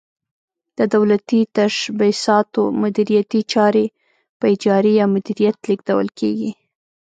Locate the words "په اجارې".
4.39-4.91